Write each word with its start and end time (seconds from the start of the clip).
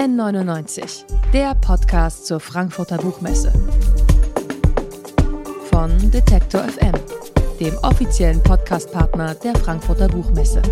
N99, 0.00 1.04
der 1.30 1.54
Podcast 1.56 2.24
zur 2.24 2.40
Frankfurter 2.40 2.96
Buchmesse. 2.96 3.52
Von 5.70 6.10
Detektor 6.10 6.62
FM, 6.62 6.94
dem 7.60 7.76
offiziellen 7.82 8.42
Podcastpartner 8.42 9.34
der 9.34 9.54
Frankfurter 9.56 10.08
Buchmesse. 10.08 10.62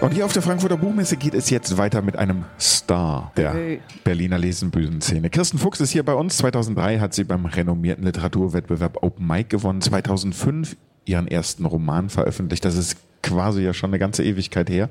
Und 0.00 0.14
hier 0.14 0.24
auf 0.24 0.32
der 0.32 0.40
Frankfurter 0.40 0.78
Buchmesse 0.78 1.18
geht 1.18 1.34
es 1.34 1.50
jetzt 1.50 1.76
weiter 1.76 2.00
mit 2.00 2.16
einem 2.16 2.46
Star 2.58 3.30
der. 3.36 3.80
Berliner 4.04 4.38
Lesenbühnenszene. 4.38 5.28
Kirsten 5.28 5.58
Fuchs 5.58 5.80
ist 5.80 5.90
hier 5.90 6.06
bei 6.06 6.14
uns. 6.14 6.38
2003 6.38 6.98
hat 6.98 7.12
sie 7.12 7.24
beim 7.24 7.44
renommierten 7.44 8.04
Literaturwettbewerb 8.04 9.02
Open 9.02 9.26
Mic 9.26 9.50
gewonnen. 9.50 9.82
2005 9.82 10.78
ihren 11.04 11.28
ersten 11.28 11.66
Roman 11.66 12.08
veröffentlicht. 12.08 12.64
Das 12.64 12.74
ist 12.74 12.96
quasi 13.22 13.60
ja 13.60 13.74
schon 13.74 13.90
eine 13.90 13.98
ganze 13.98 14.24
Ewigkeit 14.24 14.70
her. 14.70 14.88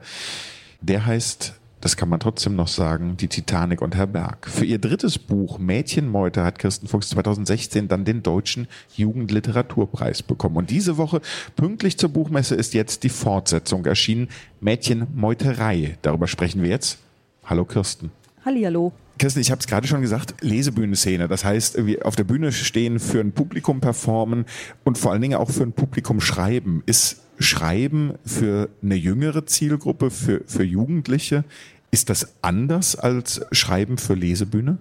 Der 0.82 1.04
heißt, 1.04 1.56
das 1.81 1.98
kann 1.98 2.09
man 2.09 2.20
trotzdem 2.20 2.55
noch 2.55 2.67
sagen, 2.67 3.17
Die 3.17 3.27
Titanic 3.27 3.81
und 3.81 3.95
Herr 3.95 4.08
Berg. 4.08 4.48
Für 4.48 4.66
ihr 4.66 4.77
drittes 4.77 5.17
Buch 5.17 5.58
Mädchenmeute 5.58 6.44
hat 6.44 6.59
Kirsten 6.59 6.88
Fuchs 6.88 7.09
2016 7.09 7.88
dann 7.88 8.05
den 8.05 8.21
Deutschen 8.21 8.67
Jugendliteraturpreis 8.95 10.21
bekommen. 10.21 10.57
Und 10.57 10.70
diese 10.70 10.98
Woche, 10.98 11.21
pünktlich 11.55 11.98
zur 11.98 12.09
Buchmesse, 12.09 12.55
ist 12.55 12.76
jetzt 12.76 13.04
die 13.04 13.09
Fortsetzung 13.09 13.85
erschienen, 13.85 14.30
Mädchenmeuterei. 14.59 15.98
Darüber 16.04 16.27
sprechen 16.27 16.62
wir 16.62 16.70
jetzt. 16.70 16.99
Hallo 17.44 17.66
Kirsten. 17.66 18.12
Hallihallo. 18.45 18.93
Kirsten, 19.18 19.40
ich 19.40 19.52
habe 19.52 19.59
es 19.59 19.68
gerade 19.68 19.88
schon 19.88 20.02
gesagt, 20.02 20.35
Lesebühnenszene. 20.41 21.27
Das 21.27 21.43
heißt, 21.43 21.76
irgendwie 21.76 22.02
auf 22.02 22.16
der 22.16 22.23
Bühne 22.23 22.52
stehen, 22.52 22.99
für 22.99 23.20
ein 23.20 23.32
Publikum 23.32 23.79
performen 23.82 24.45
und 24.84 24.98
vor 24.98 25.12
allen 25.12 25.21
Dingen 25.21 25.35
auch 25.35 25.49
für 25.49 25.63
ein 25.63 25.73
Publikum 25.73 26.21
schreiben. 26.21 26.82
Ist 26.85 27.21
Schreiben 27.41 28.13
für 28.26 28.70
eine 28.81 28.95
jüngere 28.95 29.45
Zielgruppe, 29.45 30.12
für, 30.12 30.41
für 30.45 30.63
Jugendliche, 30.63 31.43
ist 31.91 32.10
das 32.10 32.35
anders 32.41 32.96
als 32.96 33.41
Schreiben 33.52 33.98
für 33.98 34.13
Lesebühne? 34.13 34.77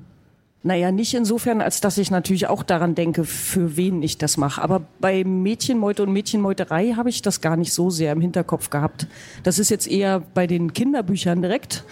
Naja, 0.62 0.92
nicht 0.92 1.14
insofern, 1.14 1.62
als 1.62 1.80
dass 1.80 1.96
ich 1.96 2.10
natürlich 2.10 2.48
auch 2.48 2.62
daran 2.62 2.94
denke, 2.94 3.24
für 3.24 3.78
wen 3.78 4.02
ich 4.02 4.18
das 4.18 4.36
mache. 4.36 4.60
Aber 4.60 4.82
bei 5.00 5.24
Mädchenmeute 5.24 6.02
und 6.02 6.12
Mädchenmeuterei 6.12 6.92
habe 6.96 7.08
ich 7.08 7.22
das 7.22 7.40
gar 7.40 7.56
nicht 7.56 7.72
so 7.72 7.88
sehr 7.88 8.12
im 8.12 8.20
Hinterkopf 8.20 8.68
gehabt. 8.68 9.06
Das 9.42 9.58
ist 9.58 9.70
jetzt 9.70 9.88
eher 9.88 10.20
bei 10.20 10.46
den 10.46 10.74
Kinderbüchern 10.74 11.40
direkt 11.40 11.84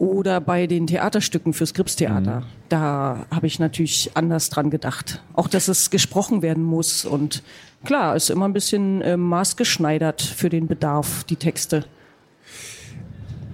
oder 0.00 0.40
bei 0.40 0.66
den 0.66 0.86
Theaterstücken 0.86 1.52
fürs 1.52 1.74
Gripstheater. 1.74 2.44
Da 2.70 3.26
habe 3.30 3.46
ich 3.46 3.58
natürlich 3.58 4.10
anders 4.14 4.48
dran 4.48 4.70
gedacht. 4.70 5.22
Auch, 5.34 5.46
dass 5.46 5.68
es 5.68 5.90
gesprochen 5.90 6.40
werden 6.40 6.64
muss. 6.64 7.04
Und 7.04 7.42
klar, 7.84 8.16
ist 8.16 8.30
immer 8.30 8.48
ein 8.48 8.54
bisschen 8.54 9.02
äh, 9.02 9.18
maßgeschneidert 9.18 10.22
für 10.22 10.48
den 10.48 10.68
Bedarf, 10.68 11.24
die 11.24 11.36
Texte. 11.36 11.84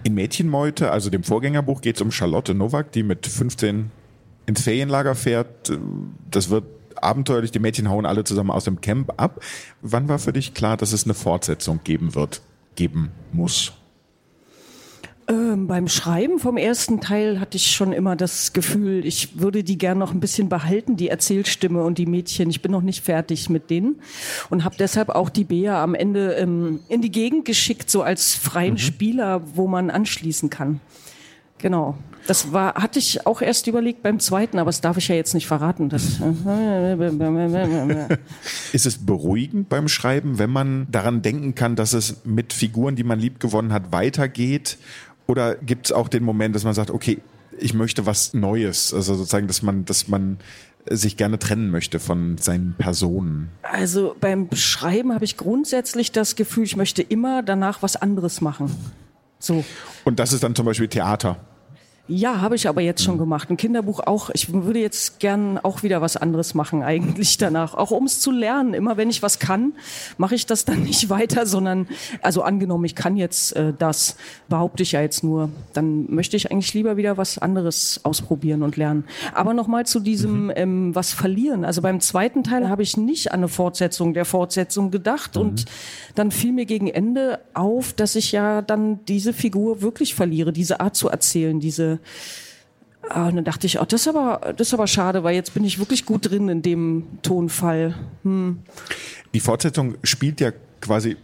In 0.04 0.14
Mädchenmeute, 0.14 0.92
also 0.92 1.10
dem 1.10 1.24
Vorgängerbuch, 1.24 1.80
geht 1.80 1.96
es 1.96 2.02
um 2.02 2.12
Charlotte 2.12 2.54
Nowak, 2.54 2.92
die 2.92 3.02
mit 3.02 3.26
15 3.26 3.90
ins 4.46 4.62
Ferienlager 4.62 5.16
fährt. 5.16 5.76
Das 6.30 6.48
wird 6.48 6.64
abenteuerlich, 6.94 7.50
die 7.50 7.58
Mädchen 7.58 7.90
hauen 7.90 8.06
alle 8.06 8.22
zusammen 8.22 8.52
aus 8.52 8.62
dem 8.62 8.80
Camp 8.80 9.12
ab. 9.16 9.40
Wann 9.82 10.08
war 10.08 10.20
für 10.20 10.32
dich 10.32 10.54
klar, 10.54 10.76
dass 10.76 10.92
es 10.92 11.02
eine 11.02 11.14
Fortsetzung 11.14 11.80
geben 11.82 12.14
wird, 12.14 12.40
geben 12.76 13.10
muss? 13.32 13.72
Ähm, 15.28 15.66
beim 15.66 15.88
Schreiben 15.88 16.38
vom 16.38 16.56
ersten 16.56 17.00
Teil 17.00 17.40
hatte 17.40 17.56
ich 17.56 17.74
schon 17.74 17.92
immer 17.92 18.14
das 18.14 18.52
Gefühl, 18.52 19.04
ich 19.04 19.40
würde 19.40 19.64
die 19.64 19.76
gern 19.76 19.98
noch 19.98 20.12
ein 20.12 20.20
bisschen 20.20 20.48
behalten, 20.48 20.96
die 20.96 21.08
Erzählstimme 21.08 21.82
und 21.82 21.98
die 21.98 22.06
Mädchen. 22.06 22.48
Ich 22.48 22.62
bin 22.62 22.70
noch 22.70 22.82
nicht 22.82 23.04
fertig 23.04 23.50
mit 23.50 23.68
denen 23.68 23.96
und 24.50 24.64
habe 24.64 24.76
deshalb 24.78 25.08
auch 25.08 25.28
die 25.28 25.42
Bea 25.42 25.82
am 25.82 25.96
Ende 25.96 26.34
ähm, 26.34 26.78
in 26.88 27.02
die 27.02 27.10
Gegend 27.10 27.44
geschickt, 27.44 27.90
so 27.90 28.02
als 28.02 28.36
freien 28.36 28.78
Spieler, 28.78 29.42
wo 29.54 29.66
man 29.66 29.90
anschließen 29.90 30.48
kann. 30.48 30.80
Genau. 31.58 31.96
Das 32.26 32.52
war, 32.52 32.74
hatte 32.74 32.98
ich 32.98 33.26
auch 33.26 33.40
erst 33.40 33.66
überlegt 33.66 34.02
beim 34.02 34.18
zweiten, 34.18 34.58
aber 34.58 34.68
das 34.68 34.80
darf 34.80 34.96
ich 34.96 35.08
ja 35.08 35.14
jetzt 35.14 35.32
nicht 35.32 35.46
verraten. 35.46 35.88
Das 35.88 36.20
Ist 38.72 38.86
es 38.86 38.98
beruhigend 38.98 39.68
beim 39.68 39.88
Schreiben, 39.88 40.38
wenn 40.38 40.50
man 40.50 40.88
daran 40.90 41.22
denken 41.22 41.54
kann, 41.54 41.76
dass 41.76 41.92
es 41.92 42.24
mit 42.24 42.52
Figuren, 42.52 42.96
die 42.96 43.04
man 43.04 43.18
lieb 43.20 43.38
gewonnen 43.40 43.72
hat, 43.72 43.92
weitergeht? 43.92 44.76
Oder 45.26 45.56
gibt 45.56 45.86
es 45.86 45.92
auch 45.92 46.08
den 46.08 46.24
Moment, 46.24 46.54
dass 46.54 46.64
man 46.64 46.74
sagt, 46.74 46.90
okay, 46.90 47.18
ich 47.58 47.74
möchte 47.74 48.06
was 48.06 48.34
Neues, 48.34 48.92
also 48.92 49.14
sozusagen, 49.14 49.46
dass 49.46 49.62
man, 49.62 49.84
dass 49.84 50.08
man 50.08 50.38
sich 50.88 51.16
gerne 51.16 51.38
trennen 51.38 51.70
möchte 51.70 51.98
von 51.98 52.38
seinen 52.38 52.74
Personen? 52.78 53.50
Also 53.62 54.14
beim 54.20 54.48
Schreiben 54.54 55.12
habe 55.12 55.24
ich 55.24 55.36
grundsätzlich 55.36 56.12
das 56.12 56.36
Gefühl, 56.36 56.64
ich 56.64 56.76
möchte 56.76 57.02
immer 57.02 57.42
danach 57.42 57.82
was 57.82 57.96
anderes 57.96 58.40
machen. 58.40 58.70
So. 59.38 59.64
Und 60.04 60.18
das 60.18 60.32
ist 60.32 60.42
dann 60.42 60.54
zum 60.54 60.66
Beispiel 60.66 60.88
Theater. 60.88 61.38
Ja, 62.08 62.40
habe 62.40 62.54
ich 62.54 62.68
aber 62.68 62.82
jetzt 62.82 63.02
schon 63.02 63.18
gemacht. 63.18 63.50
Ein 63.50 63.56
Kinderbuch 63.56 63.98
auch. 63.98 64.30
Ich 64.32 64.52
würde 64.52 64.78
jetzt 64.78 65.18
gern 65.18 65.58
auch 65.58 65.82
wieder 65.82 66.00
was 66.00 66.16
anderes 66.16 66.54
machen 66.54 66.84
eigentlich 66.84 67.36
danach. 67.38 67.74
Auch 67.74 67.90
um 67.90 68.04
es 68.04 68.20
zu 68.20 68.30
lernen. 68.30 68.74
Immer 68.74 68.96
wenn 68.96 69.10
ich 69.10 69.22
was 69.22 69.40
kann, 69.40 69.72
mache 70.16 70.36
ich 70.36 70.46
das 70.46 70.64
dann 70.64 70.84
nicht 70.84 71.10
weiter, 71.10 71.46
sondern, 71.46 71.88
also 72.22 72.42
angenommen, 72.42 72.84
ich 72.84 72.94
kann 72.94 73.16
jetzt 73.16 73.56
äh, 73.56 73.72
das, 73.76 74.16
behaupte 74.48 74.84
ich 74.84 74.92
ja 74.92 75.00
jetzt 75.00 75.24
nur, 75.24 75.50
dann 75.72 76.06
möchte 76.08 76.36
ich 76.36 76.52
eigentlich 76.52 76.72
lieber 76.74 76.96
wieder 76.96 77.16
was 77.16 77.38
anderes 77.38 78.00
ausprobieren 78.04 78.62
und 78.62 78.76
lernen. 78.76 79.04
Aber 79.34 79.52
nochmal 79.52 79.84
zu 79.84 79.98
diesem 79.98 80.52
ähm, 80.54 80.94
was 80.94 81.12
verlieren. 81.12 81.64
Also 81.64 81.82
beim 81.82 81.98
zweiten 82.00 82.44
Teil 82.44 82.68
habe 82.68 82.84
ich 82.84 82.96
nicht 82.96 83.32
an 83.32 83.40
eine 83.40 83.48
Fortsetzung 83.48 84.14
der 84.14 84.24
Fortsetzung 84.24 84.92
gedacht 84.92 85.36
und 85.36 85.64
dann 86.14 86.30
fiel 86.30 86.52
mir 86.52 86.66
gegen 86.66 86.86
Ende 86.88 87.40
auf, 87.52 87.92
dass 87.92 88.14
ich 88.14 88.30
ja 88.30 88.62
dann 88.62 89.04
diese 89.06 89.32
Figur 89.32 89.82
wirklich 89.82 90.14
verliere, 90.14 90.52
diese 90.52 90.80
Art 90.80 90.94
zu 90.94 91.08
erzählen, 91.08 91.58
diese 91.58 91.95
Ah, 93.08 93.28
und 93.28 93.36
dann 93.36 93.44
dachte 93.44 93.66
ich, 93.66 93.80
oh, 93.80 93.84
das 93.84 94.02
ist 94.02 94.08
aber, 94.08 94.54
das 94.56 94.68
ist 94.68 94.74
aber 94.74 94.86
schade, 94.86 95.22
weil 95.22 95.34
jetzt 95.34 95.54
bin 95.54 95.64
ich 95.64 95.78
wirklich 95.78 96.06
gut 96.06 96.28
drin 96.28 96.48
in 96.48 96.62
dem 96.62 97.04
Tonfall. 97.22 97.94
Hm. 98.24 98.58
Die 99.32 99.40
Fortsetzung 99.40 99.96
spielt 100.02 100.40
ja 100.40 100.50
quasi 100.80 101.16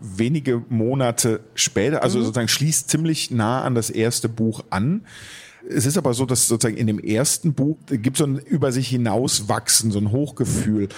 wenige 0.00 0.62
Monate 0.68 1.40
später, 1.54 2.02
also 2.02 2.20
sozusagen 2.20 2.48
schließt 2.48 2.90
ziemlich 2.90 3.30
nah 3.30 3.62
an 3.62 3.74
das 3.74 3.90
erste 3.90 4.28
Buch 4.28 4.64
an. 4.70 5.06
Es 5.68 5.86
ist 5.86 5.96
aber 5.96 6.12
so, 6.12 6.26
dass 6.26 6.46
sozusagen 6.46 6.76
in 6.76 6.86
dem 6.86 6.98
ersten 6.98 7.54
Buch 7.54 7.78
gibt 7.86 8.16
es 8.16 8.18
so 8.18 8.26
ein 8.26 8.36
über 8.38 8.70
sich 8.70 8.88
hinauswachsen, 8.88 9.90
so 9.90 9.98
ein 9.98 10.12
Hochgefühl. 10.12 10.88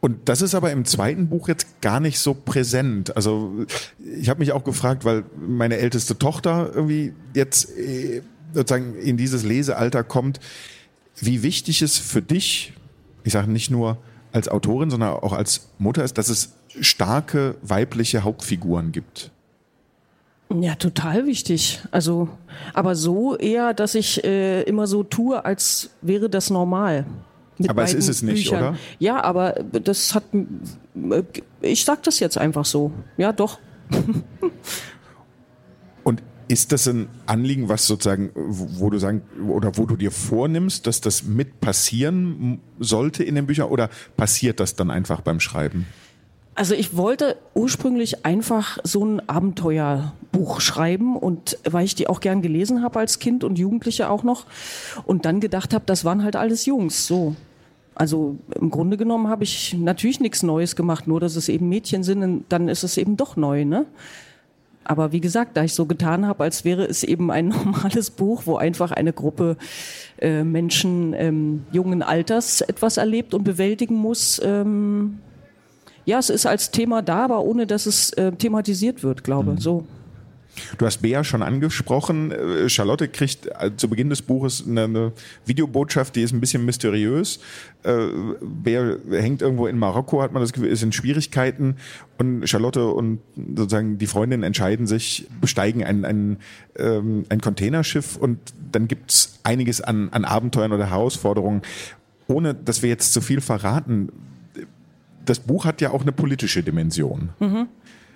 Und 0.00 0.28
das 0.28 0.42
ist 0.42 0.54
aber 0.54 0.70
im 0.70 0.84
zweiten 0.84 1.28
Buch 1.28 1.48
jetzt 1.48 1.80
gar 1.80 1.98
nicht 1.98 2.20
so 2.20 2.32
präsent. 2.32 3.16
Also 3.16 3.66
ich 3.98 4.28
habe 4.28 4.38
mich 4.38 4.52
auch 4.52 4.62
gefragt, 4.62 5.04
weil 5.04 5.24
meine 5.36 5.78
älteste 5.78 6.16
Tochter 6.16 6.70
irgendwie 6.72 7.12
jetzt 7.34 7.76
äh, 7.76 8.22
sozusagen 8.52 8.96
in 8.96 9.16
dieses 9.16 9.44
Lesealter 9.44 10.04
kommt, 10.04 10.40
wie 11.20 11.42
wichtig 11.42 11.82
es 11.82 11.98
für 11.98 12.22
dich, 12.22 12.72
ich 13.24 13.32
sage 13.32 13.50
nicht 13.50 13.70
nur 13.70 13.98
als 14.32 14.48
Autorin, 14.48 14.90
sondern 14.90 15.14
auch 15.14 15.32
als 15.32 15.68
Mutter 15.78 16.04
ist, 16.04 16.18
dass 16.18 16.28
es 16.28 16.54
starke 16.80 17.56
weibliche 17.62 18.24
Hauptfiguren 18.24 18.92
gibt. 18.92 19.30
Ja, 20.54 20.76
total 20.76 21.26
wichtig. 21.26 21.80
Also, 21.90 22.28
aber 22.72 22.94
so 22.94 23.36
eher, 23.36 23.74
dass 23.74 23.94
ich 23.94 24.24
äh, 24.24 24.62
immer 24.62 24.86
so 24.86 25.02
tue, 25.02 25.44
als 25.44 25.90
wäre 26.00 26.30
das 26.30 26.48
normal. 26.48 27.04
Mit 27.58 27.68
Aber 27.68 27.82
es 27.82 27.92
ist 27.92 28.08
es 28.08 28.22
nicht, 28.22 28.44
Büchern. 28.44 28.68
oder? 28.70 28.78
Ja, 28.98 29.22
aber 29.22 29.52
das 29.82 30.14
hat, 30.14 30.24
äh, 30.32 31.22
ich 31.60 31.84
sag 31.84 32.02
das 32.04 32.20
jetzt 32.20 32.38
einfach 32.38 32.64
so. 32.64 32.92
Ja, 33.16 33.32
doch. 33.32 33.58
Ist 36.48 36.72
das 36.72 36.88
ein 36.88 37.08
Anliegen, 37.26 37.68
was 37.68 37.86
sozusagen, 37.86 38.30
wo 38.34 38.86
wo 38.86 38.90
du 38.90 38.98
sagen, 38.98 39.22
oder 39.48 39.76
wo 39.76 39.84
du 39.84 39.96
dir 39.96 40.10
vornimmst, 40.10 40.86
dass 40.86 41.00
das 41.00 41.22
mit 41.22 41.60
passieren 41.60 42.60
sollte 42.78 43.22
in 43.22 43.34
den 43.34 43.46
Büchern 43.46 43.68
oder 43.68 43.90
passiert 44.16 44.58
das 44.58 44.74
dann 44.74 44.90
einfach 44.90 45.20
beim 45.20 45.40
Schreiben? 45.40 45.86
Also 46.54 46.74
ich 46.74 46.96
wollte 46.96 47.36
ursprünglich 47.54 48.24
einfach 48.24 48.78
so 48.82 49.04
ein 49.04 49.28
Abenteuerbuch 49.28 50.60
schreiben 50.60 51.16
und 51.16 51.56
weil 51.62 51.84
ich 51.84 51.94
die 51.94 52.08
auch 52.08 52.18
gern 52.18 52.42
gelesen 52.42 52.82
habe 52.82 52.98
als 52.98 53.20
Kind 53.20 53.44
und 53.44 53.58
Jugendliche 53.60 54.10
auch 54.10 54.24
noch 54.24 54.46
und 55.04 55.24
dann 55.24 55.38
gedacht 55.38 55.72
habe, 55.72 55.84
das 55.86 56.04
waren 56.04 56.24
halt 56.24 56.34
alles 56.34 56.66
Jungs, 56.66 57.06
so. 57.06 57.36
Also 57.94 58.38
im 58.54 58.70
Grunde 58.70 58.96
genommen 58.96 59.28
habe 59.28 59.44
ich 59.44 59.74
natürlich 59.74 60.18
nichts 60.18 60.42
Neues 60.42 60.74
gemacht, 60.76 61.06
nur 61.06 61.20
dass 61.20 61.36
es 61.36 61.48
eben 61.48 61.68
Mädchen 61.68 62.02
sind, 62.02 62.22
und 62.22 62.44
dann 62.48 62.68
ist 62.68 62.82
es 62.82 62.96
eben 62.96 63.16
doch 63.16 63.36
neu, 63.36 63.64
ne? 63.64 63.86
Aber 64.88 65.12
wie 65.12 65.20
gesagt, 65.20 65.56
da 65.56 65.64
ich 65.64 65.74
so 65.74 65.86
getan 65.86 66.26
habe, 66.26 66.42
als 66.42 66.64
wäre 66.64 66.84
es 66.84 67.04
eben 67.04 67.30
ein 67.30 67.48
normales 67.64 68.10
Buch, 68.10 68.42
wo 68.46 68.56
einfach 68.56 68.90
eine 68.90 69.12
Gruppe 69.12 69.56
äh, 70.18 70.42
Menschen 70.42 71.14
ähm, 71.14 71.64
jungen 71.70 72.02
Alters 72.02 72.62
etwas 72.62 72.96
erlebt 72.96 73.34
und 73.34 73.44
bewältigen 73.44 73.94
muss, 73.94 74.40
ähm, 74.44 75.18
ja, 76.06 76.18
es 76.18 76.30
ist 76.30 76.46
als 76.46 76.70
Thema 76.70 77.02
da, 77.02 77.24
aber 77.24 77.44
ohne 77.44 77.66
dass 77.66 77.84
es 77.84 78.14
äh, 78.14 78.32
thematisiert 78.32 79.02
wird, 79.02 79.24
glaube 79.24 79.54
ich. 79.56 79.62
So. 79.62 79.84
Du 80.78 80.86
hast 80.86 80.98
Bea 80.98 81.24
schon 81.24 81.42
angesprochen. 81.42 82.32
Äh, 82.32 82.68
Charlotte 82.68 83.08
kriegt 83.08 83.46
äh, 83.46 83.70
zu 83.76 83.88
Beginn 83.88 84.10
des 84.10 84.22
Buches 84.22 84.64
eine, 84.66 85.12
Videobotschaft, 85.44 86.16
die 86.16 86.22
ist 86.22 86.32
ein 86.32 86.40
bisschen 86.40 86.64
mysteriös. 86.64 87.40
Äh, 87.82 88.08
Bea 88.40 88.96
hängt 89.10 89.42
irgendwo 89.42 89.66
in 89.66 89.78
Marokko, 89.78 90.22
hat 90.22 90.32
man 90.32 90.42
das 90.42 90.52
Gefühl, 90.52 90.68
ist 90.68 90.82
in 90.82 90.92
Schwierigkeiten. 90.92 91.76
Und 92.18 92.48
Charlotte 92.48 92.86
und 92.86 93.20
sozusagen 93.56 93.98
die 93.98 94.06
Freundin 94.06 94.42
entscheiden 94.42 94.86
sich, 94.86 95.26
besteigen 95.40 95.84
ein, 95.84 96.04
ein, 96.04 96.36
ähm, 96.76 97.24
ein 97.28 97.40
Containerschiff 97.40 98.16
und 98.16 98.38
dann 98.72 98.88
gibt's 98.88 99.38
einiges 99.44 99.80
an, 99.80 100.08
an 100.10 100.24
Abenteuern 100.24 100.72
oder 100.72 100.90
Herausforderungen. 100.90 101.62
Ohne 102.26 102.54
dass 102.54 102.82
wir 102.82 102.90
jetzt 102.90 103.12
zu 103.12 103.20
viel 103.20 103.40
verraten, 103.40 104.10
das 105.24 105.40
Buch 105.40 105.64
hat 105.64 105.80
ja 105.80 105.90
auch 105.90 106.02
eine 106.02 106.12
politische 106.12 106.62
Dimension. 106.62 107.30
Mhm. 107.38 107.68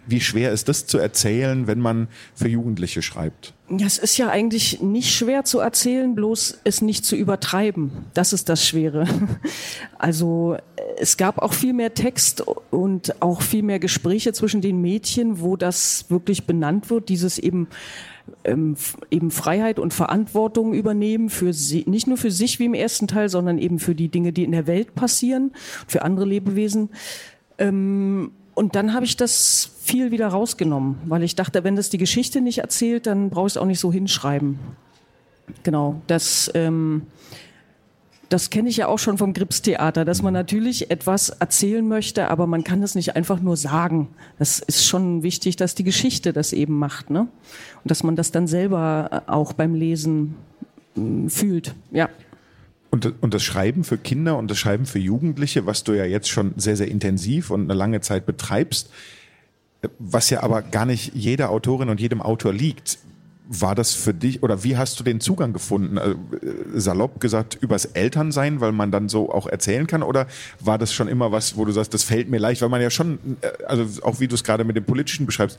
Wie 0.07 0.21
schwer 0.21 0.51
ist 0.53 0.69
das 0.69 0.87
zu 0.87 0.99
erzählen, 0.99 1.67
wenn 1.67 1.79
man 1.79 2.09
für 2.35 2.49
Jugendliche 2.49 3.03
schreibt? 3.03 3.55
Es 3.81 3.99
ist 3.99 4.19
ja 4.19 4.29
eigentlich 4.29 4.83
nicht 4.83 5.15
schwer 5.15 5.45
zu 5.45 5.61
erzählen, 5.61 6.15
bloß 6.15 6.59
es 6.65 6.83
nicht 6.83 7.05
zu 7.05 7.17
übertreiben. 7.17 7.93
Das 8.13 8.33
ist 8.33 8.49
das 8.49 8.67
Schwere. 8.67 9.07
Also 9.99 10.57
es 10.99 11.17
gab 11.17 11.39
auch 11.39 11.53
viel 11.53 11.73
mehr 11.73 11.95
Text 11.95 12.43
und 12.71 13.23
auch 13.23 13.41
viel 13.41 13.63
mehr 13.63 13.79
Gespräche 13.79 14.33
zwischen 14.33 14.61
den 14.61 14.81
Mädchen, 14.81 15.41
wo 15.41 15.57
das 15.57 16.07
wirklich 16.09 16.45
benannt 16.45 16.91
wird, 16.91 17.09
dieses 17.09 17.39
eben 17.39 17.69
ähm, 18.45 18.77
eben 19.11 19.31
Freiheit 19.31 19.79
und 19.79 19.95
Verantwortung 19.95 20.75
übernehmen 20.75 21.29
für 21.29 21.53
sie, 21.53 21.85
nicht 21.87 22.09
nur 22.09 22.17
für 22.17 22.31
sich 22.33 22.59
wie 22.59 22.65
im 22.65 22.75
ersten 22.75 23.07
Teil, 23.07 23.29
sondern 23.29 23.59
eben 23.59 23.79
für 23.79 23.95
die 23.95 24.09
Dinge, 24.09 24.33
die 24.33 24.45
in 24.45 24.53
der 24.53 24.67
Welt 24.67 24.95
passieren, 24.95 25.53
für 25.87 26.03
andere 26.03 26.27
Lebewesen. 26.27 26.91
Ähm, 27.59 28.33
und 28.55 28.75
dann 28.75 28.93
habe 28.93 29.05
ich 29.05 29.17
das 29.17 29.71
viel 29.81 30.11
wieder 30.11 30.29
rausgenommen, 30.29 30.99
weil 31.07 31.23
ich 31.23 31.35
dachte, 31.35 31.65
wenn 31.65 31.77
das 31.77 31.91
die 31.91 31.99
Geschichte 31.99 32.41
nicht 32.41 32.59
erzählt, 32.59 33.07
dann 33.07 33.31
brauche 33.31 33.47
ich 33.47 33.55
es 33.55 33.57
auch 33.57 33.67
nicht 33.67 33.81
so 33.81 33.93
hinschreiben. 33.93 34.59
Genau, 35.63 36.01
das, 36.07 36.51
ähm, 36.55 37.03
das 38.29 38.51
kenne 38.51 38.69
ich 38.69 38.79
ja 38.79 38.89
auch 38.89 38.99
schon 38.99 39.19
vom 39.19 39.33
Gripstheater, 39.33 40.05
dass 40.05 40.23
man 40.23 40.33
natürlich 40.33 40.91
etwas 40.91 41.31
erzählen 41.31 41.87
möchte, 41.87 42.29
aber 42.29 42.47
man 42.47 42.65
kann 42.65 42.81
das 42.81 42.95
nicht 42.95 43.17
einfach 43.17 43.41
nur 43.41 43.57
sagen. 43.57 44.09
Das 44.39 44.59
ist 44.59 44.87
schon 44.87 45.23
wichtig, 45.23 45.57
dass 45.57 45.75
die 45.75 45.85
Geschichte 45.85 46.33
das 46.33 46.53
eben 46.53 46.79
macht, 46.79 47.11
ne? 47.11 47.21
Und 47.21 47.91
dass 47.91 48.03
man 48.03 48.17
das 48.17 48.31
dann 48.31 48.47
selber 48.47 49.23
auch 49.27 49.53
beim 49.53 49.75
Lesen 49.75 50.37
äh, 50.97 51.29
fühlt, 51.29 51.75
ja. 51.91 52.09
Und, 52.93 53.23
und 53.23 53.33
das 53.33 53.43
Schreiben 53.43 53.85
für 53.85 53.97
Kinder 53.97 54.37
und 54.37 54.51
das 54.51 54.59
Schreiben 54.59 54.85
für 54.85 54.99
Jugendliche, 54.99 55.65
was 55.65 55.83
du 55.83 55.95
ja 55.95 56.05
jetzt 56.05 56.29
schon 56.29 56.53
sehr, 56.59 56.77
sehr 56.77 56.89
intensiv 56.89 57.51
und 57.51 57.63
eine 57.63 57.73
lange 57.73 58.03
Zeit 58.03 58.27
betreibst, 58.27 58.91
was 59.99 60.29
ja 60.29 60.43
aber 60.43 60.61
gar 60.61 60.85
nicht 60.85 61.15
jeder 61.15 61.49
Autorin 61.49 61.89
und 61.89 62.03
jedem 62.03 62.21
Autor 62.21 62.53
liegt. 62.53 62.99
War 63.49 63.75
das 63.75 63.95
für 63.95 64.13
dich 64.13 64.43
oder 64.43 64.63
wie 64.63 64.77
hast 64.77 65.01
du 65.01 65.05
den 65.05 65.21
Zugang 65.21 65.55
gefunden? 65.55 65.97
Also, 65.97 66.17
salopp 66.75 67.19
gesagt, 67.19 67.57
übers 67.63 67.87
Elternsein, 67.87 68.61
weil 68.61 68.73
man 68.73 68.91
dann 68.91 69.09
so 69.09 69.33
auch 69.33 69.47
erzählen 69.47 69.87
kann? 69.87 70.03
Oder 70.03 70.27
war 70.61 70.77
das 70.77 70.93
schon 70.93 71.09
immer 71.09 71.33
was, 71.33 71.57
wo 71.57 71.65
du 71.65 71.73
sagst, 71.73 71.95
das 71.95 72.05
fällt 72.05 72.29
mir 72.29 72.39
leicht, 72.39 72.61
weil 72.61 72.69
man 72.69 72.83
ja 72.83 72.91
schon, 72.91 73.39
äh, 73.41 73.65
also 73.65 74.03
auch 74.03 74.21
wie 74.21 74.29
du 74.29 74.35
es 74.35 74.45
gerade 74.45 74.65
mit 74.65 74.77
dem 74.77 74.85
Politischen 74.85 75.25
beschreibst, 75.25 75.59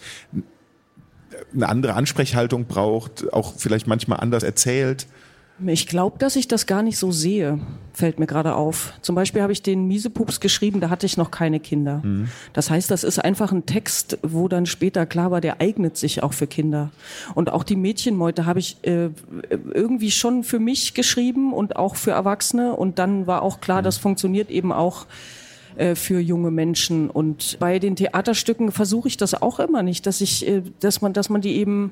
eine 1.52 1.68
andere 1.68 1.96
Ansprechhaltung 1.96 2.66
braucht, 2.66 3.34
auch 3.34 3.56
vielleicht 3.58 3.88
manchmal 3.88 4.20
anders 4.20 4.44
erzählt? 4.44 5.08
Ich 5.66 5.88
glaube, 5.88 6.18
dass 6.18 6.36
ich 6.36 6.48
das 6.48 6.66
gar 6.66 6.82
nicht 6.82 6.98
so 6.98 7.12
sehe, 7.12 7.60
fällt 7.94 8.20
mir 8.20 8.26
gerade 8.26 8.56
auf. 8.56 8.94
Zum 9.02 9.16
Beispiel 9.16 9.42
habe 9.42 9.54
ich 9.54 9.62
den 9.62 9.88
Miesepups 9.88 10.40
geschrieben, 10.40 10.82
da 10.82 10.90
hatte 10.90 11.06
ich 11.06 11.16
noch 11.16 11.30
keine 11.30 11.60
Kinder. 11.60 12.02
Mhm. 12.04 12.30
Das 12.54 12.70
heißt, 12.70 12.90
das 12.90 13.04
ist 13.04 13.20
einfach 13.20 13.52
ein 13.52 13.66
Text, 13.66 14.18
wo 14.24 14.48
dann 14.48 14.66
später 14.66 15.06
klar 15.06 15.30
war, 15.30 15.42
der 15.42 15.62
eignet 15.62 15.96
sich 15.96 16.24
auch 16.24 16.34
für 16.34 16.48
Kinder. 16.48 16.90
Und 17.36 17.52
auch 17.52 17.64
die 17.64 17.76
Mädchenmeute 17.76 18.46
habe 18.46 18.60
ich 18.60 18.78
äh, 18.82 19.10
irgendwie 19.74 20.12
schon 20.12 20.44
für 20.44 20.60
mich 20.60 20.96
geschrieben 20.96 21.54
und 21.54 21.76
auch 21.76 21.96
für 21.96 22.12
Erwachsene. 22.12 22.76
Und 22.76 22.98
dann 22.98 23.28
war 23.28 23.44
auch 23.44 23.62
klar, 23.62 23.82
mhm. 23.82 23.86
das 23.86 23.98
funktioniert 23.98 24.50
eben 24.50 24.72
auch 24.72 25.06
äh, 25.76 25.96
für 25.96 26.20
junge 26.20 26.52
Menschen. 26.52 27.10
Und 27.10 27.58
bei 27.60 27.80
den 27.80 27.96
Theaterstücken 27.96 28.72
versuche 28.72 29.08
ich 29.08 29.18
das 29.18 29.34
auch 29.42 29.60
immer 29.60 29.84
nicht, 29.84 30.06
dass 30.06 30.22
ich, 30.22 30.48
äh, 30.48 30.62
dass 30.80 31.02
man, 31.02 31.14
dass 31.14 31.30
man 31.30 31.42
die 31.42 31.56
eben 31.56 31.92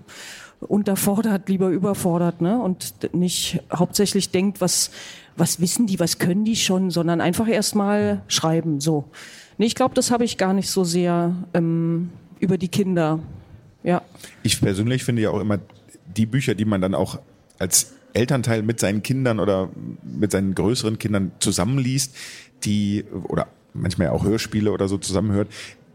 unterfordert, 0.59 1.49
lieber 1.49 1.69
überfordert, 1.69 2.41
ne? 2.41 2.59
Und 2.59 3.13
nicht 3.13 3.61
hauptsächlich 3.73 4.29
denkt, 4.29 4.61
was, 4.61 4.91
was 5.35 5.59
wissen 5.59 5.87
die, 5.87 5.99
was 5.99 6.19
können 6.19 6.45
die 6.45 6.55
schon, 6.55 6.91
sondern 6.91 7.21
einfach 7.21 7.47
erstmal 7.47 8.21
schreiben. 8.27 8.79
So. 8.79 9.05
Nee, 9.57 9.65
ich 9.65 9.75
glaube, 9.75 9.95
das 9.95 10.11
habe 10.11 10.23
ich 10.23 10.37
gar 10.37 10.53
nicht 10.53 10.69
so 10.69 10.83
sehr 10.83 11.35
ähm, 11.53 12.09
über 12.39 12.57
die 12.57 12.67
Kinder. 12.67 13.19
Ja. 13.83 14.01
Ich 14.43 14.61
persönlich 14.61 15.03
finde 15.03 15.23
ja 15.23 15.31
auch 15.31 15.39
immer 15.39 15.59
die 16.15 16.25
Bücher, 16.25 16.55
die 16.55 16.65
man 16.65 16.81
dann 16.81 16.93
auch 16.93 17.19
als 17.57 17.93
Elternteil 18.13 18.61
mit 18.63 18.79
seinen 18.79 19.03
Kindern 19.03 19.39
oder 19.39 19.69
mit 20.03 20.31
seinen 20.31 20.53
größeren 20.53 20.99
Kindern 20.99 21.31
zusammenliest, 21.39 22.15
die 22.63 23.05
oder 23.27 23.47
manchmal 23.73 24.09
auch 24.09 24.23
Hörspiele 24.23 24.71
oder 24.71 24.87
so 24.87 24.97
zusammenhört, 24.97 25.47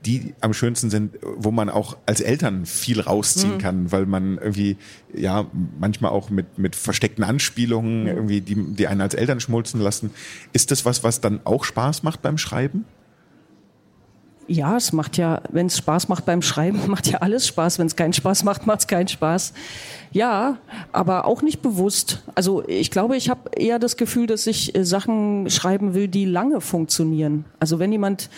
die 0.06 0.34
am 0.40 0.54
schönsten 0.54 0.88
sind, 0.88 1.18
wo 1.22 1.50
man 1.50 1.68
auch 1.68 1.96
als 2.06 2.20
Eltern 2.20 2.64
viel 2.64 3.00
rausziehen 3.00 3.54
mhm. 3.54 3.58
kann, 3.58 3.92
weil 3.92 4.06
man 4.06 4.38
irgendwie, 4.38 4.76
ja, 5.12 5.46
manchmal 5.80 6.12
auch 6.12 6.30
mit, 6.30 6.58
mit 6.58 6.76
versteckten 6.76 7.24
Anspielungen 7.24 8.02
mhm. 8.02 8.08
irgendwie, 8.08 8.40
die, 8.40 8.54
die 8.54 8.86
einen 8.86 9.00
als 9.00 9.14
Eltern 9.14 9.40
schmolzen 9.40 9.80
lassen. 9.80 10.10
Ist 10.52 10.70
das 10.70 10.84
was, 10.84 11.02
was 11.02 11.20
dann 11.20 11.40
auch 11.44 11.64
Spaß 11.64 12.04
macht 12.04 12.22
beim 12.22 12.38
Schreiben? 12.38 12.84
Ja, 14.48 14.76
es 14.76 14.92
macht 14.92 15.16
ja, 15.16 15.40
wenn 15.50 15.66
es 15.66 15.78
Spaß 15.78 16.08
macht 16.08 16.24
beim 16.24 16.42
Schreiben, 16.42 16.80
macht 16.86 17.08
ja 17.08 17.18
alles 17.18 17.46
Spaß. 17.46 17.78
Wenn 17.78 17.86
es 17.86 17.96
keinen 17.96 18.12
Spaß 18.12 18.44
macht, 18.44 18.66
macht 18.66 18.80
es 18.80 18.86
keinen 18.86 19.08
Spaß. 19.08 19.52
Ja, 20.12 20.58
aber 20.92 21.24
auch 21.26 21.42
nicht 21.42 21.62
bewusst. 21.62 22.22
Also 22.34 22.66
ich 22.66 22.90
glaube, 22.90 23.16
ich 23.16 23.28
habe 23.28 23.50
eher 23.56 23.78
das 23.78 23.96
Gefühl, 23.96 24.26
dass 24.26 24.46
ich 24.46 24.74
äh, 24.74 24.84
Sachen 24.84 25.50
schreiben 25.50 25.94
will, 25.94 26.08
die 26.08 26.24
lange 26.24 26.60
funktionieren. 26.60 27.44
Also 27.60 27.78
wenn 27.78 27.92
jemand 27.92 28.30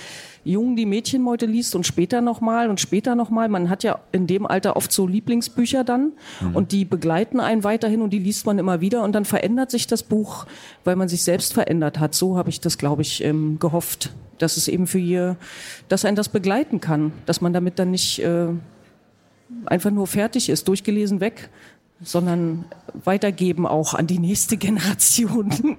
jung 0.48 0.76
die 0.76 0.86
Mädchenmeute 0.86 1.46
liest 1.46 1.74
und 1.74 1.86
später 1.86 2.20
nochmal 2.20 2.70
und 2.70 2.80
später 2.80 3.14
nochmal. 3.14 3.48
Man 3.48 3.68
hat 3.68 3.82
ja 3.84 4.00
in 4.12 4.26
dem 4.26 4.46
Alter 4.46 4.76
oft 4.76 4.90
so 4.90 5.06
Lieblingsbücher 5.06 5.84
dann 5.84 6.12
mhm. 6.40 6.56
und 6.56 6.72
die 6.72 6.84
begleiten 6.84 7.38
einen 7.38 7.64
weiterhin 7.64 8.00
und 8.00 8.10
die 8.10 8.18
liest 8.18 8.46
man 8.46 8.58
immer 8.58 8.80
wieder 8.80 9.02
und 9.02 9.12
dann 9.12 9.24
verändert 9.24 9.70
sich 9.70 9.86
das 9.86 10.02
Buch, 10.02 10.46
weil 10.84 10.96
man 10.96 11.08
sich 11.08 11.22
selbst 11.22 11.52
verändert 11.52 11.98
hat. 11.98 12.14
So 12.14 12.36
habe 12.36 12.48
ich 12.50 12.60
das, 12.60 12.78
glaube 12.78 13.02
ich, 13.02 13.22
ähm, 13.22 13.58
gehofft, 13.58 14.14
dass 14.38 14.56
es 14.56 14.68
eben 14.68 14.86
für 14.86 14.98
ihr, 14.98 15.36
dass 15.88 16.04
ein 16.04 16.14
das 16.14 16.28
begleiten 16.28 16.80
kann, 16.80 17.12
dass 17.26 17.40
man 17.40 17.52
damit 17.52 17.78
dann 17.78 17.90
nicht 17.90 18.20
äh, 18.20 18.48
einfach 19.66 19.90
nur 19.90 20.06
fertig 20.06 20.48
ist, 20.48 20.68
durchgelesen 20.68 21.20
weg, 21.20 21.50
sondern 22.02 22.64
weitergeben 23.04 23.66
auch 23.66 23.94
an 23.94 24.06
die 24.06 24.18
nächste 24.18 24.56
Generation. 24.56 25.76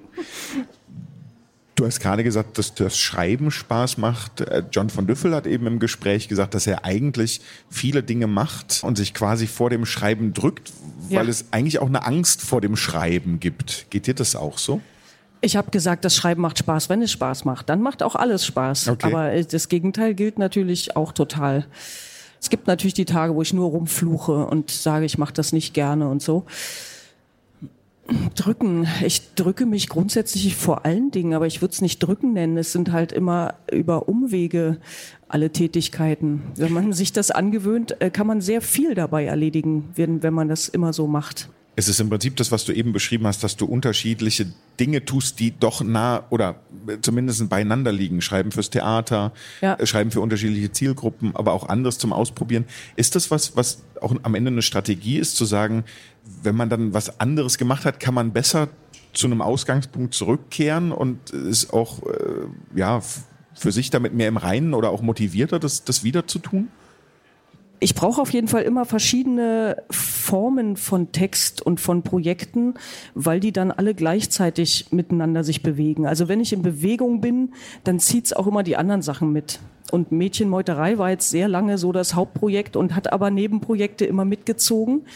Du 1.80 1.86
hast 1.86 2.00
gerade 2.00 2.22
gesagt, 2.22 2.58
dass 2.58 2.74
das 2.74 2.98
Schreiben 2.98 3.50
Spaß 3.50 3.96
macht. 3.96 4.42
Äh, 4.42 4.64
John 4.70 4.90
von 4.90 5.06
Düffel 5.06 5.34
hat 5.34 5.46
eben 5.46 5.66
im 5.66 5.78
Gespräch 5.78 6.28
gesagt, 6.28 6.52
dass 6.52 6.66
er 6.66 6.84
eigentlich 6.84 7.40
viele 7.70 8.02
Dinge 8.02 8.26
macht 8.26 8.80
und 8.82 8.98
sich 8.98 9.14
quasi 9.14 9.46
vor 9.46 9.70
dem 9.70 9.86
Schreiben 9.86 10.34
drückt, 10.34 10.74
weil 11.08 11.24
ja. 11.24 11.30
es 11.30 11.46
eigentlich 11.52 11.78
auch 11.78 11.86
eine 11.86 12.04
Angst 12.04 12.42
vor 12.42 12.60
dem 12.60 12.76
Schreiben 12.76 13.40
gibt. 13.40 13.86
Geht 13.88 14.06
dir 14.06 14.12
das 14.12 14.36
auch 14.36 14.58
so? 14.58 14.82
Ich 15.40 15.56
habe 15.56 15.70
gesagt, 15.70 16.04
das 16.04 16.14
Schreiben 16.14 16.42
macht 16.42 16.58
Spaß, 16.58 16.90
wenn 16.90 17.00
es 17.00 17.12
Spaß 17.12 17.46
macht. 17.46 17.70
Dann 17.70 17.80
macht 17.80 18.02
auch 18.02 18.14
alles 18.14 18.44
Spaß. 18.44 18.88
Okay. 18.88 19.06
Aber 19.06 19.32
äh, 19.32 19.42
das 19.46 19.70
Gegenteil 19.70 20.12
gilt 20.12 20.38
natürlich 20.38 20.96
auch 20.96 21.12
total. 21.12 21.64
Es 22.42 22.50
gibt 22.50 22.66
natürlich 22.66 22.92
die 22.92 23.06
Tage, 23.06 23.34
wo 23.34 23.40
ich 23.40 23.54
nur 23.54 23.70
rumfluche 23.70 24.44
und 24.44 24.70
sage, 24.70 25.06
ich 25.06 25.16
mache 25.16 25.32
das 25.32 25.54
nicht 25.54 25.72
gerne 25.72 26.10
und 26.10 26.20
so. 26.20 26.44
Drücken. 28.34 28.86
Ich 29.04 29.34
drücke 29.34 29.66
mich 29.66 29.88
grundsätzlich 29.88 30.56
vor 30.56 30.84
allen 30.84 31.10
Dingen, 31.10 31.34
aber 31.34 31.46
ich 31.46 31.60
würde 31.60 31.72
es 31.72 31.80
nicht 31.80 31.98
drücken 32.00 32.32
nennen. 32.32 32.56
Es 32.56 32.72
sind 32.72 32.92
halt 32.92 33.12
immer 33.12 33.54
über 33.70 34.08
Umwege 34.08 34.78
alle 35.28 35.50
Tätigkeiten. 35.50 36.42
Wenn 36.56 36.72
man 36.72 36.92
sich 36.92 37.12
das 37.12 37.30
angewöhnt, 37.30 38.00
äh, 38.00 38.10
kann 38.10 38.26
man 38.26 38.40
sehr 38.40 38.62
viel 38.62 38.94
dabei 38.94 39.26
erledigen, 39.26 39.90
wenn, 39.94 40.22
wenn 40.22 40.34
man 40.34 40.48
das 40.48 40.68
immer 40.68 40.92
so 40.92 41.06
macht. 41.06 41.48
Es 41.80 41.88
ist 41.88 41.98
im 41.98 42.10
Prinzip 42.10 42.36
das, 42.36 42.52
was 42.52 42.66
du 42.66 42.72
eben 42.72 42.92
beschrieben 42.92 43.26
hast, 43.26 43.42
dass 43.42 43.56
du 43.56 43.64
unterschiedliche 43.64 44.52
Dinge 44.78 45.02
tust, 45.02 45.40
die 45.40 45.58
doch 45.58 45.82
nah 45.82 46.26
oder 46.28 46.56
zumindest 47.00 47.48
beieinander 47.48 47.90
liegen. 47.90 48.20
Schreiben 48.20 48.52
fürs 48.52 48.68
Theater, 48.68 49.32
ja. 49.62 49.76
Äh, 49.76 49.86
schreiben 49.86 50.10
für 50.10 50.20
unterschiedliche 50.20 50.70
Zielgruppen, 50.72 51.34
aber 51.34 51.54
auch 51.54 51.70
anderes 51.70 51.96
zum 51.96 52.12
Ausprobieren. 52.12 52.66
Ist 52.96 53.16
das 53.16 53.30
was, 53.30 53.56
was 53.56 53.82
auch 53.98 54.14
am 54.22 54.34
Ende 54.34 54.50
eine 54.50 54.60
Strategie 54.60 55.16
ist, 55.16 55.36
zu 55.36 55.46
sagen, 55.46 55.84
wenn 56.42 56.54
man 56.54 56.68
dann 56.68 56.92
was 56.92 57.18
anderes 57.18 57.56
gemacht 57.56 57.86
hat, 57.86 57.98
kann 57.98 58.12
man 58.12 58.34
besser 58.34 58.68
zu 59.14 59.26
einem 59.26 59.40
Ausgangspunkt 59.40 60.12
zurückkehren 60.12 60.92
und 60.92 61.30
ist 61.30 61.72
auch 61.72 62.02
äh, 62.02 62.78
ja 62.78 63.00
für 63.54 63.72
sich 63.72 63.88
damit 63.88 64.12
mehr 64.12 64.28
im 64.28 64.36
Reinen 64.36 64.74
oder 64.74 64.90
auch 64.90 65.00
motivierter, 65.00 65.58
das, 65.58 65.82
das 65.84 66.04
wieder 66.04 66.26
zu 66.26 66.40
tun? 66.40 66.68
Ich 67.80 67.94
brauche 67.94 68.20
auf 68.20 68.32
jeden 68.32 68.46
Fall 68.46 68.62
immer 68.62 68.84
verschiedene 68.84 69.82
Formen 69.90 70.76
von 70.76 71.12
Text 71.12 71.62
und 71.62 71.80
von 71.80 72.02
Projekten, 72.02 72.74
weil 73.14 73.40
die 73.40 73.52
dann 73.52 73.72
alle 73.72 73.94
gleichzeitig 73.94 74.88
miteinander 74.90 75.44
sich 75.44 75.62
bewegen. 75.62 76.06
Also 76.06 76.28
wenn 76.28 76.40
ich 76.40 76.52
in 76.52 76.62
Bewegung 76.62 77.22
bin, 77.22 77.52
dann 77.84 77.98
zieht's 77.98 78.34
auch 78.34 78.46
immer 78.46 78.62
die 78.62 78.76
anderen 78.76 79.00
Sachen 79.00 79.32
mit. 79.32 79.60
Und 79.90 80.12
Mädchenmeuterei 80.12 80.98
war 80.98 81.10
jetzt 81.10 81.30
sehr 81.30 81.48
lange 81.48 81.78
so 81.78 81.90
das 81.90 82.14
Hauptprojekt 82.14 82.76
und 82.76 82.94
hat 82.94 83.12
aber 83.12 83.30
Nebenprojekte 83.30 84.04
immer 84.04 84.24
mitgezogen. 84.24 85.06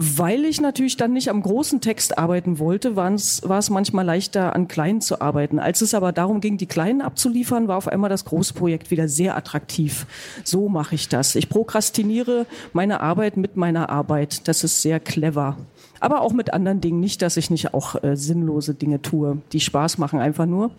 Weil 0.00 0.44
ich 0.44 0.60
natürlich 0.60 0.96
dann 0.96 1.12
nicht 1.12 1.28
am 1.28 1.42
großen 1.42 1.80
Text 1.80 2.18
arbeiten 2.18 2.60
wollte, 2.60 2.94
war 2.94 3.12
es, 3.12 3.42
manchmal 3.68 4.04
leichter, 4.04 4.54
an 4.54 4.68
kleinen 4.68 5.00
zu 5.00 5.20
arbeiten. 5.20 5.58
Als 5.58 5.80
es 5.80 5.92
aber 5.92 6.12
darum 6.12 6.40
ging, 6.40 6.56
die 6.56 6.66
kleinen 6.66 7.00
abzuliefern, 7.00 7.66
war 7.66 7.76
auf 7.76 7.88
einmal 7.88 8.08
das 8.08 8.24
große 8.24 8.54
Projekt 8.54 8.92
wieder 8.92 9.08
sehr 9.08 9.36
attraktiv. 9.36 10.06
So 10.44 10.68
mache 10.68 10.94
ich 10.94 11.08
das. 11.08 11.34
Ich 11.34 11.48
prokrastiniere 11.48 12.46
meine 12.72 13.00
Arbeit 13.00 13.36
mit 13.36 13.56
meiner 13.56 13.90
Arbeit. 13.90 14.46
Das 14.46 14.62
ist 14.62 14.82
sehr 14.82 15.00
clever. 15.00 15.56
Aber 15.98 16.20
auch 16.20 16.32
mit 16.32 16.52
anderen 16.52 16.80
Dingen. 16.80 17.00
Nicht, 17.00 17.20
dass 17.20 17.36
ich 17.36 17.50
nicht 17.50 17.74
auch 17.74 18.00
äh, 18.00 18.16
sinnlose 18.16 18.74
Dinge 18.74 19.02
tue, 19.02 19.38
die 19.52 19.58
Spaß 19.58 19.98
machen, 19.98 20.20
einfach 20.20 20.46
nur. 20.46 20.70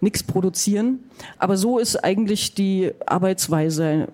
Nichts 0.00 0.22
produzieren. 0.22 1.00
Aber 1.38 1.56
so 1.56 1.80
ist 1.80 1.96
eigentlich 2.04 2.54
die 2.54 2.92
Arbeitsweise 3.04 4.06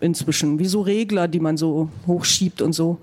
inzwischen. 0.00 0.58
Wie 0.58 0.66
so 0.66 0.80
Regler, 0.80 1.28
die 1.28 1.38
man 1.38 1.56
so 1.56 1.90
hochschiebt 2.08 2.60
und 2.60 2.72
so. 2.72 2.98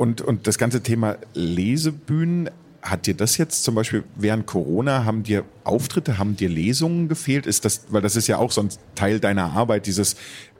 Und, 0.00 0.22
und 0.22 0.46
das 0.46 0.56
ganze 0.56 0.82
Thema 0.82 1.18
Lesebühnen, 1.34 2.48
hat 2.80 3.06
dir 3.06 3.12
das 3.12 3.36
jetzt 3.36 3.64
zum 3.64 3.74
Beispiel 3.74 4.02
während 4.16 4.46
Corona, 4.46 5.04
haben 5.04 5.24
dir 5.24 5.44
Auftritte, 5.62 6.16
haben 6.16 6.36
dir 6.36 6.48
Lesungen 6.48 7.06
gefehlt? 7.10 7.44
Ist 7.44 7.66
das, 7.66 7.82
weil 7.90 8.00
das 8.00 8.16
ist 8.16 8.26
ja 8.26 8.38
auch 8.38 8.50
so 8.50 8.62
ein 8.62 8.70
Teil 8.94 9.20
deiner 9.20 9.52
Arbeit, 9.52 9.84
dieses 9.84 10.14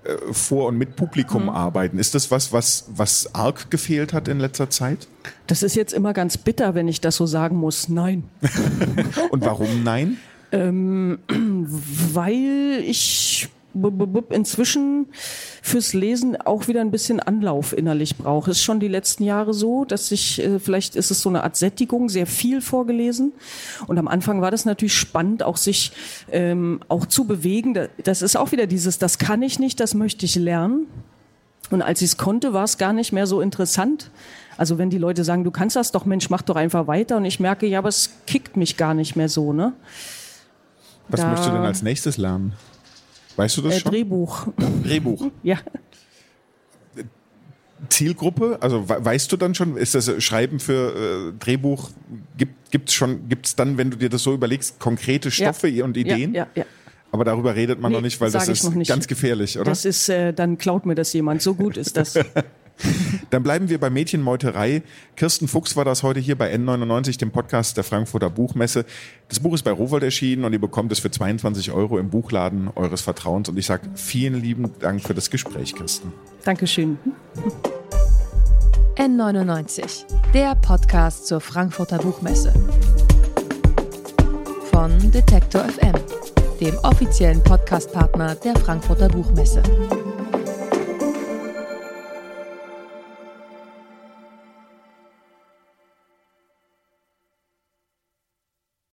äh, 0.05 0.31
vor 0.31 0.67
und 0.67 0.77
mit 0.77 0.95
Publikum 0.95 1.45
mhm. 1.45 1.49
arbeiten. 1.49 1.99
Ist 1.99 2.15
das 2.15 2.31
was, 2.31 2.53
was, 2.53 2.85
was 2.95 3.35
arg 3.35 3.71
gefehlt 3.71 4.13
hat 4.13 4.29
in 4.29 4.41
letzter 4.41 4.69
Zeit? 4.69 5.09
Das 5.47 5.63
ist 5.63 5.75
jetzt 5.75 5.95
immer 5.95 6.13
ganz 6.13 6.37
bitter, 6.37 6.75
wenn 6.75 6.87
ich 6.87 7.01
das 7.01 7.17
so 7.17 7.25
sagen 7.25 7.57
muss. 7.57 7.89
Nein. 7.89 8.25
und 9.31 9.43
warum 9.43 9.83
nein? 9.83 10.19
ähm, 10.53 11.19
weil 12.13 12.85
ich 12.87 13.49
inzwischen 14.31 15.07
fürs 15.63 15.93
Lesen 15.93 16.41
auch 16.41 16.69
wieder 16.69 16.81
ein 16.81 16.91
bisschen 16.91 17.21
Anlauf 17.21 17.77
innerlich 17.77 18.17
brauche. 18.17 18.51
Ist 18.51 18.63
schon 18.63 18.81
die 18.81 18.89
letzten 18.89 19.25
Jahre 19.25 19.55
so, 19.55 19.85
dass 19.85 20.11
ich, 20.11 20.41
äh, 20.41 20.59
vielleicht 20.59 20.97
ist 20.97 21.11
es 21.11 21.21
so 21.23 21.29
eine 21.29 21.45
Art 21.45 21.57
Sättigung, 21.57 22.09
sehr 22.09 22.27
viel 22.27 22.61
vorgelesen. 22.61 23.33
Und 23.87 23.99
am 23.99 24.09
Anfang 24.09 24.41
war 24.41 24.51
das 24.51 24.65
natürlich 24.65 24.95
spannend, 24.95 25.43
auch 25.43 25.57
sich 25.57 25.93
ähm, 26.31 26.81
auch 26.89 27.07
zu 27.07 27.25
bewegen. 27.25 27.89
Das 28.05 28.23
ist 28.23 28.37
auch 28.37 28.53
wieder 28.53 28.67
dieses, 28.67 28.99
das 28.99 29.19
kann 29.19 29.43
ich 29.43 29.59
nicht, 29.59 29.81
das 29.81 29.95
möchte 29.95 30.27
ich 30.27 30.35
lernen. 30.37 30.87
Und 31.71 31.83
als 31.83 32.03
ich 32.03 32.11
es 32.11 32.17
konnte, 32.17 32.53
war 32.53 32.65
es 32.65 32.79
gar 32.79 32.93
nicht 32.93 33.13
mehr 33.13 33.27
so 33.27 33.41
interessant. 33.41 34.11
Also 34.57 34.77
wenn 34.77 34.91
die 34.91 34.99
Leute 34.99 35.25
sagen, 35.25 35.45
du 35.45 35.51
kannst 35.51 35.77
das 35.77 35.93
doch, 35.93 36.05
Mensch, 36.05 36.29
mach 36.29 36.43
doch 36.43 36.57
einfach 36.57 36.87
weiter. 36.87 37.17
Und 37.17 37.25
ich 37.25 37.41
merke, 37.41 37.67
ja, 37.67 37.79
aber 37.79 37.89
es 37.89 38.11
kickt 38.27 38.57
mich 38.57 38.77
gar 38.77 38.95
nicht 38.95 39.17
mehr 39.17 39.29
so, 39.29 39.53
ne? 39.53 39.73
Was 41.09 41.21
da, 41.21 41.29
möchtest 41.29 41.49
du 41.49 41.53
denn 41.53 41.63
als 41.63 41.83
nächstes 41.83 42.19
lernen? 42.19 42.53
Weißt 43.37 43.57
du 43.57 43.63
das 43.63 43.77
äh, 43.77 43.81
schon? 43.81 43.93
Drehbuch. 43.93 44.49
Drehbuch. 44.85 45.27
ja. 45.43 45.59
Zielgruppe? 47.89 48.59
Also 48.61 48.89
weißt 48.89 49.33
du 49.33 49.37
dann 49.37 49.55
schon, 49.55 49.77
ist 49.77 49.95
das 49.95 50.23
Schreiben 50.23 50.61
für 50.61 51.31
äh, 51.31 51.39
Drehbuch, 51.39 51.91
gibt 52.37 52.89
es 52.89 52.95
schon, 52.95 53.29
gibt 53.29 53.47
es 53.47 53.57
dann, 53.57 53.79
wenn 53.79 53.91
du 53.91 53.97
dir 53.97 54.11
das 54.11 54.23
so 54.23 54.35
überlegst, 54.35 54.79
konkrete 54.79 55.31
Stoffe 55.31 55.69
ja. 55.69 55.85
und 55.85 55.97
Ideen? 55.97 56.35
Ja, 56.35 56.47
ja, 56.55 56.63
ja. 56.63 56.65
Aber 57.13 57.25
darüber 57.25 57.57
redet 57.57 57.81
man 57.81 57.91
nee, 57.91 57.99
noch 57.99 58.03
nicht, 58.03 58.21
weil 58.21 58.31
das 58.31 58.49
ist 58.49 58.87
ganz 58.87 59.07
gefährlich, 59.09 59.59
oder? 59.59 59.65
Das 59.65 59.85
ist, 59.85 60.09
äh, 60.09 60.33
dann 60.33 60.59
klaut 60.59 60.87
mir 60.87 60.95
das 60.95 61.13
jemand. 61.13 61.43
So 61.43 61.55
gut 61.55 61.77
ist 61.77 61.97
das. 61.97 62.15
Dann 63.31 63.43
bleiben 63.43 63.69
wir 63.69 63.79
bei 63.79 63.91
Mädchenmeuterei. 63.91 64.83
Kirsten 65.17 65.49
Fuchs 65.49 65.77
war 65.77 65.85
das 65.85 66.03
heute 66.03 66.21
hier 66.21 66.37
bei 66.37 66.53
N99, 66.55 67.19
dem 67.19 67.31
Podcast 67.31 67.77
der 67.77 67.85
Frankfurter 67.85 68.31
Buchmesse. 68.31 68.85
Das 69.29 69.41
Buch 69.41 69.55
ist 69.55 69.63
bei 69.63 69.71
Rowold 69.71 70.03
erschienen 70.03 70.45
und 70.45 70.53
ihr 70.53 70.61
bekommt 70.61 70.93
es 70.93 70.99
für 70.99 71.11
22 71.11 71.73
Euro 71.73 71.99
im 71.99 72.11
Buchladen 72.11 72.71
eures 72.75 73.03
Vertrauens. 73.03 73.49
Und 73.49 73.59
ich 73.59 73.67
sage 73.67 73.89
vielen 73.95 74.41
lieben 74.41 74.71
Dank 74.81 75.03
für 75.03 75.15
das 75.15 75.31
Gespräch, 75.31 75.75
Kirsten. 75.75 76.13
Dankeschön. 76.45 76.99
N99, 78.97 80.05
der 80.35 80.55
Podcast 80.57 81.27
zur 81.27 81.41
Frankfurter 81.41 81.99
Buchmesse. 81.99 82.53
Von 84.71 85.11
Detektor 85.11 85.65
FM, 85.65 85.95
dem 86.61 86.75
offiziellen 86.83 87.43
Podcastpartner 87.43 88.35
der 88.35 88.55
Frankfurter 88.57 89.09
Buchmesse. 89.09 89.63